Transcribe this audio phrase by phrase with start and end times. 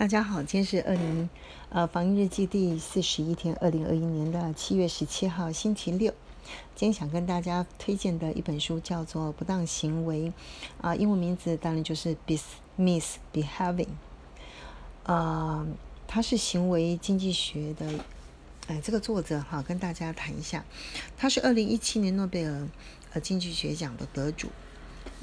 [0.00, 1.28] 大家好，今天是二零
[1.68, 6.10] 呃防疫日记第四十一天，二零二一年的七月十七号星期六。
[6.74, 10.20] 今天想跟大家推荐的一本书叫做《不当行为》，
[10.80, 13.88] 啊，英文名字当然就是 Bismis Behaving。
[15.02, 15.66] 呃，
[16.06, 17.86] 它是行为经济学的，
[18.68, 20.64] 哎，这个作者哈，跟大家谈一下，
[21.18, 22.66] 他是二零一七年诺贝尔
[23.12, 24.48] 呃经济学奖的得主，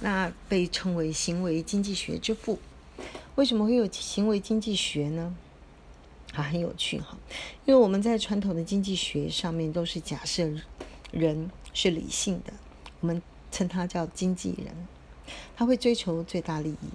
[0.02, 2.60] 那被称为行为经济学之父。
[3.36, 5.36] 为什么会有行为经济学呢？
[6.34, 7.18] 啊，很有趣哈，
[7.66, 10.48] 因为我们在传统的经济学上面都是假设
[11.12, 12.54] 人是理性的，
[13.00, 14.88] 我们称他叫经纪人，
[15.56, 16.90] 他会追求最大利益，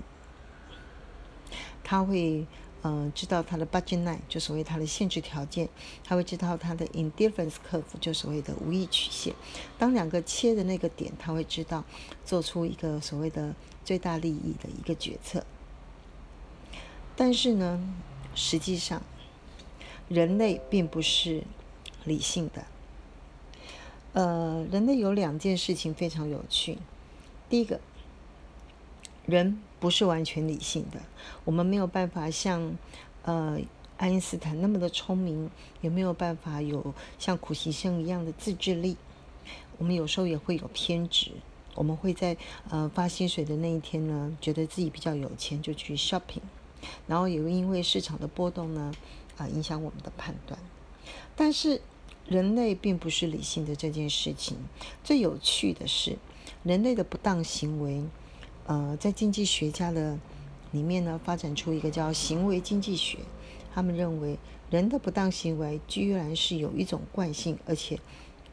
[1.82, 2.46] 他会
[2.82, 5.69] 嗯知道他的 budget line 就所谓他的限制条件，
[6.05, 9.34] 他会知道他的 indifference curve 就所谓的无意曲线，
[9.78, 11.82] 当两个切的那个点，他会知道
[12.24, 15.44] 做出一个所谓的最大利益的一个决策。
[17.24, 17.80] 但是呢，
[18.34, 19.00] 实际上，
[20.08, 21.44] 人类并不是
[22.02, 22.64] 理性的。
[24.12, 26.78] 呃，人类有两件事情非常有趣。
[27.48, 27.78] 第一个，
[29.24, 30.98] 人不是完全理性的，
[31.44, 32.77] 我们没有办法像
[33.22, 33.56] 呃
[33.98, 35.48] 爱因斯坦那么的聪明，
[35.80, 38.97] 也没有办法有像苦行僧一样的自制力。
[39.78, 41.30] 我们有时候也会有偏执，
[41.77, 42.36] 我们会在
[42.69, 46.42] 呃发薪水的那一天呢，觉得自己比较有钱，就去 shopping。
[47.06, 48.92] 然后也会因为市场的波动呢，
[49.36, 50.58] 啊，影响我们的判断。
[51.34, 51.80] 但是
[52.27, 54.56] 人类并不是理性的这件事情。
[55.03, 56.16] 最有趣的是，
[56.62, 58.03] 人类的不当行为，
[58.66, 60.19] 呃，在经济学家的
[60.70, 63.19] 里面呢，发展出一个叫行为经济学。
[63.75, 64.38] 他们认为
[64.70, 67.98] 人的不当行为居然是有一种惯性，而且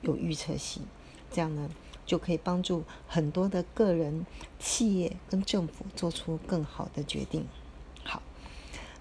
[0.01, 0.83] 有预测性。
[1.29, 1.69] 这样呢，
[2.05, 4.25] 就可以帮助很多的个人、
[4.57, 7.45] 企业跟政府做出更好的决定。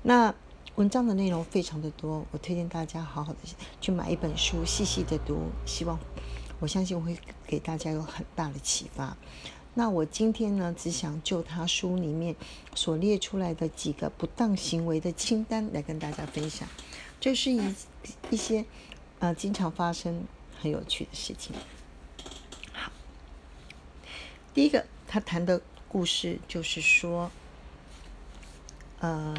[0.03, 0.33] 那
[0.77, 3.39] 文章的内容非常的多，我推荐大家好好的
[3.81, 5.99] 去买一本书，细细的读，希望
[6.61, 9.17] 我相信我会给大家有很大的启发。
[9.75, 12.37] 那我今天呢，只想就他书里面
[12.77, 16.69] 所列出来的几个不当行为的清单来跟大家分享，
[17.19, 17.75] 这是一
[18.31, 18.65] 一些
[19.19, 20.25] 呃经常发生
[20.61, 21.57] 很有趣的事情。
[22.73, 22.93] 好，
[24.55, 27.33] 第一个他谈的故事就是说，
[29.01, 29.35] 呃。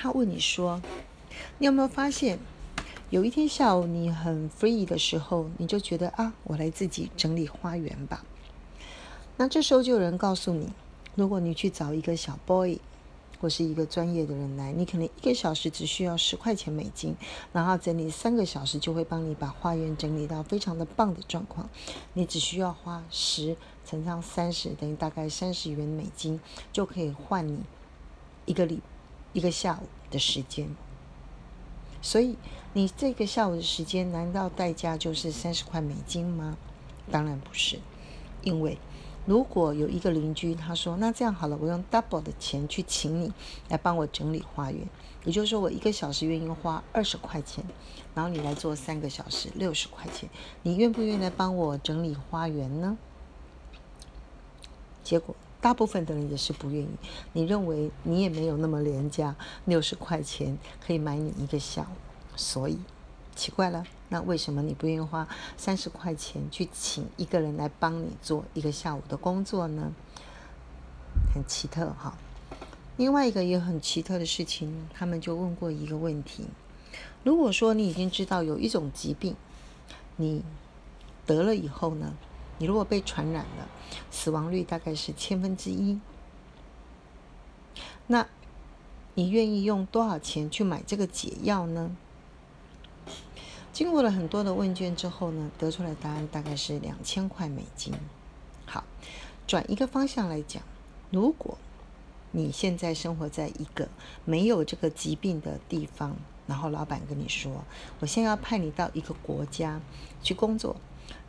[0.00, 0.80] 他问你说
[1.58, 2.38] ：“你有没有发现，
[3.10, 8.24] 有一天下午你很 free 的时候，你就觉得啊，我来自己整理花园吧。
[9.38, 10.68] 那这时候就有人告诉你，
[11.16, 12.78] 如果你去找一个小 boy
[13.40, 17.16] 或是一个专业的人来，你可能一个小时只需要十块钱美金，
[17.52, 21.68] 然后整理三个小时就会帮你把花园整理到非常的棒的状况。
[22.12, 26.38] 你只需要花十乘上三十，等于大概三十元美金，
[26.72, 27.62] 就可以换你
[28.46, 28.80] 一个礼。”
[29.32, 30.74] 一个下午的时间，
[32.00, 32.36] 所以
[32.72, 36.56] 你这个下午的时间，难道代价就是三十块美金吗？
[37.10, 37.78] 当然不是，
[38.42, 38.78] 因为
[39.26, 43.32] 如果有一个邻居他说：“那这样好了，我用 double 的钱去请你
[43.68, 44.88] 来帮我整理花园，
[45.24, 47.64] 也就是说我一个小时愿意花二十块钱，
[48.14, 50.28] 然后你来做三个小时六十块钱，
[50.62, 52.96] 你愿不愿意来帮我整理花园呢？”
[55.04, 55.34] 结果。
[55.60, 56.88] 大部分的人也是不愿意。
[57.32, 61.96] 你认为你也没有那么廉价，六十块钱可以买你一个下午，
[62.36, 62.78] 所以
[63.34, 63.84] 奇怪了。
[64.10, 69.92] 那为什么你不愿意花三十块钱去请一个人来帮你做一个下午的工作呢？
[71.34, 72.16] 很奇特哈。
[72.96, 76.46] 另外一个也很奇特的事情，他们就问过一个问题：
[77.22, 79.36] 如果说你已经知道有一种疾病，
[80.16, 80.42] 你
[81.26, 82.14] 得了以后呢？
[82.58, 83.68] 你如果被传染了，
[84.10, 85.98] 死亡率大概是千分之一。
[88.06, 88.26] 那
[89.14, 91.96] 你愿意用多少钱去买这个解药呢？
[93.72, 97.94] 经过了很多的问卷之后呢，得出来答案大概是两千块美金。
[98.66, 98.82] 好，
[99.46, 100.62] 转一个方向来讲，
[101.10, 101.56] 如果
[102.32, 103.88] 你现在生活在一个
[104.24, 106.16] 没有这个疾病的地方，
[106.46, 107.64] 然后老板跟你说
[108.00, 109.80] ：“我现在要派你到一个国家
[110.22, 110.76] 去工作。”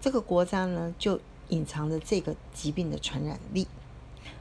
[0.02, 3.68] 这个国家呢，就隐藏着这个疾病的传染力。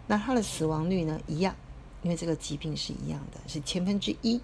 [0.07, 1.55] 那它的死亡率呢，一样，
[2.03, 4.41] 因为这个疾病是一样的，是千分之一。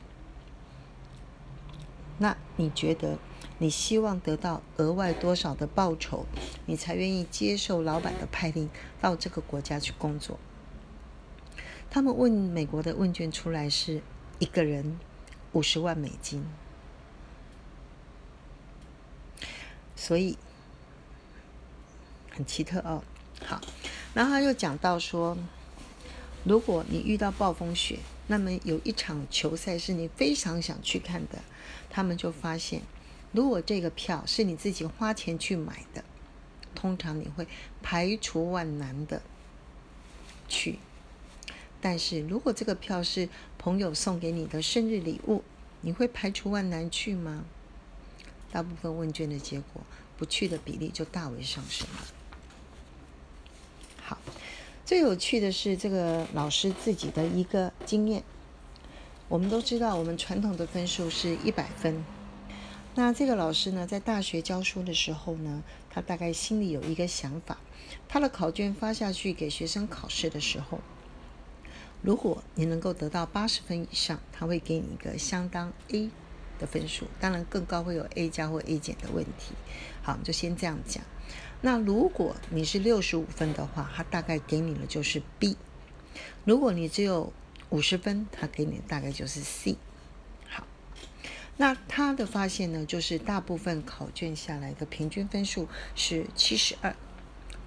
[2.19, 3.19] 那你觉得，
[3.58, 6.26] 你希望得到额外多少的报酬，
[6.67, 8.69] 你才愿意接受老板的派令
[9.00, 10.38] 到这个国家去工作？
[11.90, 14.02] 他们问美国的问卷出来是
[14.38, 14.99] 一个人
[15.52, 16.44] 五十万美金，
[19.94, 20.37] 所以。
[22.34, 23.02] 很奇特哦，
[23.46, 23.60] 好，
[24.12, 25.38] 然后他又讲到说，
[26.42, 31.38] 如果你遇到暴风雪，那么有一场球赛是你非常想去看的，
[31.88, 32.82] 他们就发现，
[33.32, 36.04] 如果这个票是你自己花钱去买的，
[36.75, 37.46] 通常你会
[37.82, 39.22] 排除万难的
[40.48, 40.78] 去。
[41.80, 43.28] 但是如果这个票是
[43.58, 45.44] 朋友送给你的生日礼物，
[45.82, 47.44] 你会排除万难去吗？
[48.50, 49.82] 大部分问卷的结果，
[50.16, 52.06] 不去的比例就大为上升了。
[54.04, 54.18] 好。
[54.84, 58.22] 最有趣的是这个老师自己的一个经验。
[59.28, 62.04] 我们都知道，我们传统的分数是一百分。
[62.94, 67.58] 那这个老师呢，在大学教书的时候呢，他大概心里有一个想法：
[68.06, 70.78] 他的考卷发下去给学生考试的时候，
[72.02, 76.10] 如果你能够得到八十分以上，他会给你一个相当 A
[76.58, 77.06] 的分数。
[77.20, 79.54] 当然，更高会有 A 加或 A 减的问题。
[80.02, 81.02] 好，我们就先这样讲。
[81.60, 85.56] 那如果你是六十五分的话，他大概给你的就是 B；
[86.44, 87.32] 如果你只有
[87.70, 89.76] 五十分，他给你大概就是 C。
[90.48, 90.66] 好，
[91.56, 96.94] 那他的发现呢，就是大部分考卷下来的平均分数是七十二。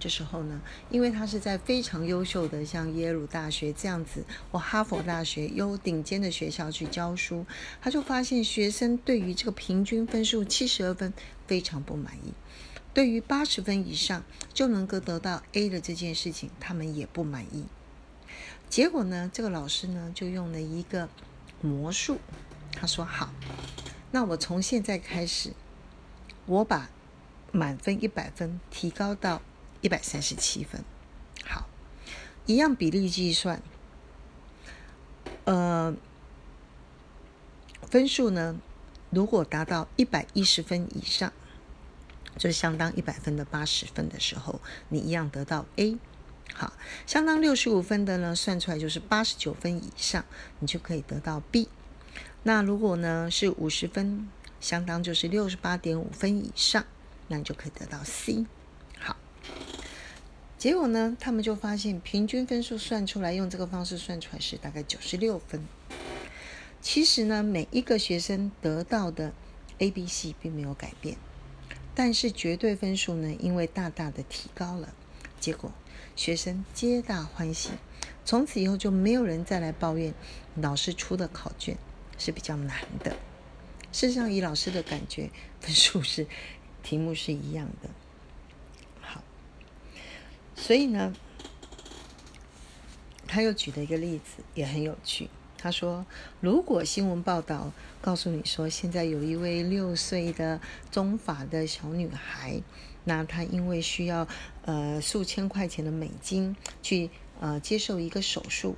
[0.07, 7.45] 这时候呢，因为他是在非常优秀的像耶鲁大学这样子或哈佛大学优顶尖的学校去教书，
[7.81, 11.11] 他就发现学生对于这个平均分数七十二分
[11.45, 12.31] 非常不满意。
[12.93, 14.23] 对于八十分以上
[14.53, 17.65] 就能够得到 A 的这件事情，他们也不满意。
[18.69, 21.09] 结果呢，这个老师呢就用了一个
[21.59, 22.19] 魔术，
[22.71, 23.33] 他说：“好，
[24.11, 25.51] 那我从现在开始，
[26.45, 26.89] 我把
[27.51, 29.41] 满分一百分提高到
[29.81, 30.83] 一百三十七分。
[31.45, 31.67] 好，
[32.45, 33.61] 一样比例计算，
[35.45, 35.95] 呃，
[37.83, 38.57] 分数呢，
[39.09, 41.31] 如果达到一百一十分以上。”
[42.37, 45.97] 就相当一百分的八十分的时候，你一样得到 A。
[46.53, 46.71] 好，
[47.07, 50.23] 相当六十五分的呢，算出来就是八十九分以上，
[50.59, 51.67] 你就可以得到 B。
[52.43, 56.85] 那如果呢是五十分，相当就是六十八点五分以上，
[57.27, 58.45] 那你就可以得到 C。
[60.57, 65.63] 结果呢，他们就发现平均分数算出来，用这个方式算出来是大概九十六分。
[66.81, 69.33] 其实呢，每一个学生得到的
[69.77, 71.17] A、B、C 并没有改变。
[71.93, 74.93] 但是绝对分数呢，因为大大的提高了，
[75.39, 75.71] 结果
[76.15, 77.69] 学生皆大欢喜，
[78.25, 80.13] 从此以后就没有人再来抱怨
[80.55, 81.77] 老师出的考卷
[82.17, 83.15] 是比较难的。
[83.91, 86.25] 事实上，以老师的感觉，分数是
[86.81, 87.89] 题目是一样的。
[90.57, 91.13] 所以呢，
[93.25, 95.29] 他又举了一个例子，也很有趣。
[95.57, 96.05] 他说
[96.41, 97.71] ：“如果新闻报道
[98.01, 100.59] 告诉你说，现在有一位六岁的
[100.91, 102.61] 中法的小女孩，
[103.05, 104.27] 那她因为需要
[104.65, 107.09] 呃数千块钱的美金去
[107.39, 108.75] 呃接受一个手术，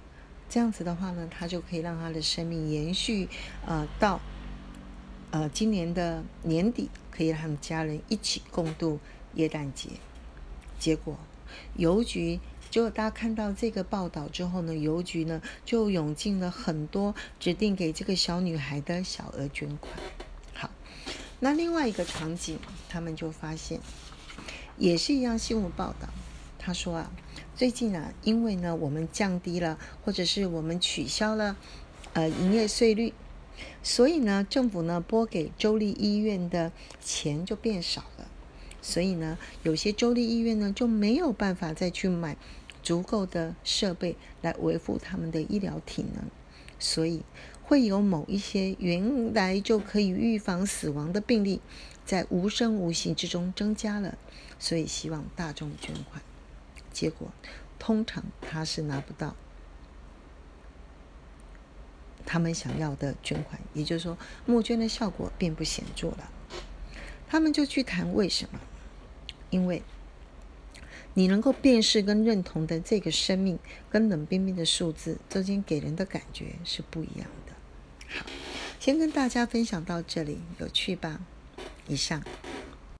[0.47, 3.27] 这样子的话呢，她就可以让她的生命延续
[3.65, 4.21] 呃到
[5.31, 8.99] 呃今年的年底，可以让他们家人一起共度
[9.33, 9.89] 耶诞节。
[10.79, 11.17] 结果
[11.75, 19.91] 邮局。”结果大家看到这个报道之后呢，邮局呢就涌进了很多指定给这个小女孩的小额捐款。
[20.53, 20.69] 好，
[21.39, 23.79] 那另外一个场景，他们就发现
[24.77, 26.09] 也是一样新闻报道。
[26.59, 27.11] 他说啊，
[27.55, 31.57] 最近啊，因为呢我们降低了，或者是我们取消了
[32.13, 33.15] 呃营业税率，
[33.81, 36.71] 所以呢政府呢拨给州立医院的
[37.03, 38.28] 钱就变少了。
[38.81, 42.37] 所以呢，有些州立医院呢就没有办法再去买。
[42.81, 46.23] 足够的设备来维护他们的医疗体能，
[46.79, 47.23] 所以
[47.61, 51.59] 会有某一些原来就可以预防死亡的病例，
[52.05, 54.17] 在无声无息之中增加了。
[54.57, 56.21] 所以希望大众捐款，
[56.93, 57.27] 结果
[57.77, 59.35] 通常他是拿不到
[62.25, 66.31] 他们想要的捐款，也就是说募捐的效果并不显著了。
[67.27, 68.59] 他们就去谈为什么，
[69.49, 69.81] 因为。
[71.15, 73.57] 你能够辨识跟认同的这个生命，
[73.89, 77.53] 跟冷冰冰的数字中间给人的感觉是不一样的。
[78.07, 78.25] 好，
[78.79, 81.19] 先跟大家分享到这里，有趣吧？
[81.87, 82.23] 以上。